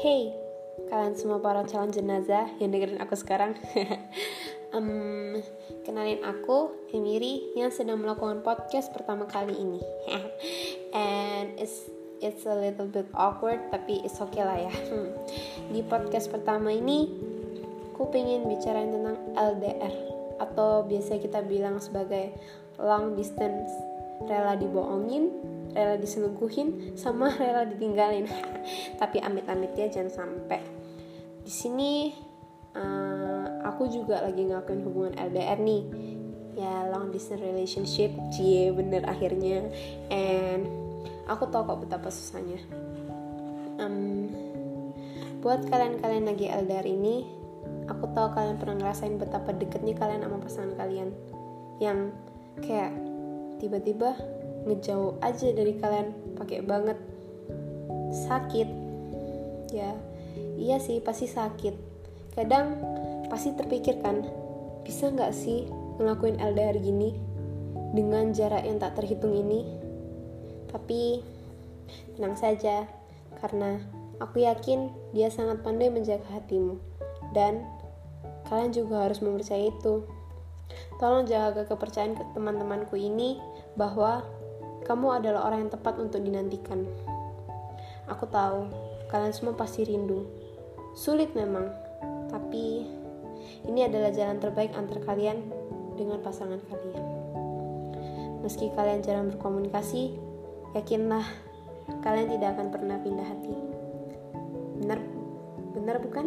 [0.00, 0.32] Hey,
[0.88, 3.52] kalian semua para calon jenazah yang dengerin aku sekarang.
[4.72, 5.36] um,
[5.84, 9.84] kenalin aku, Emiri, yang sedang melakukan podcast pertama kali ini.
[10.96, 11.92] And it's
[12.24, 14.72] it's a little bit awkward, tapi it's okay lah ya.
[14.72, 15.12] Hmm.
[15.68, 17.12] Di podcast pertama ini,
[17.92, 19.92] aku pengen bicarain tentang LDR
[20.40, 22.32] atau biasa kita bilang sebagai
[22.80, 23.92] long distance
[24.26, 28.28] rela dibohongin rela diselingkuhin sama rela ditinggalin.
[29.00, 30.60] Tapi amit-amit ya jangan sampai.
[31.42, 32.12] Di sini
[32.76, 35.82] uh, aku juga lagi ngakuin hubungan LDR nih.
[36.52, 38.12] Ya long distance relationship.
[38.30, 39.64] Cie bener akhirnya.
[40.12, 40.68] And
[41.26, 42.60] aku tahu kok betapa susahnya.
[43.80, 44.28] Um,
[45.42, 47.26] buat kalian-kalian lagi LDR ini
[47.88, 51.10] aku tahu kalian pernah ngerasain betapa deketnya kalian sama pasangan kalian.
[51.80, 52.14] Yang
[52.62, 52.92] kayak
[53.62, 54.18] tiba-tiba
[54.66, 56.98] ngejauh aja dari kalian pakai banget.
[58.10, 58.68] Sakit.
[59.70, 59.94] Ya
[60.58, 61.74] iya sih pasti sakit.
[62.34, 62.74] Kadang
[63.30, 64.26] pasti terpikirkan
[64.82, 65.70] bisa nggak sih
[66.02, 67.14] ngelakuin LDR gini
[67.94, 69.62] dengan jarak yang tak terhitung ini?
[70.66, 71.22] Tapi
[72.18, 72.90] tenang saja
[73.38, 73.78] karena
[74.18, 76.82] aku yakin dia sangat pandai menjaga hatimu.
[77.32, 77.64] Dan
[78.50, 80.04] kalian juga harus mempercayai itu
[81.00, 83.40] tolong jaga kepercayaan ke teman-temanku ini
[83.74, 84.22] bahwa
[84.82, 86.84] kamu adalah orang yang tepat untuk dinantikan.
[88.10, 88.66] Aku tahu,
[89.08, 90.26] kalian semua pasti rindu.
[90.92, 91.70] Sulit memang,
[92.28, 92.86] tapi
[93.66, 95.38] ini adalah jalan terbaik antar kalian
[95.94, 97.04] dengan pasangan kalian.
[98.42, 100.18] Meski kalian jarang berkomunikasi,
[100.74, 101.22] yakinlah
[102.02, 103.54] kalian tidak akan pernah pindah hati.
[104.82, 104.98] Benar?
[105.78, 106.26] Benar bukan?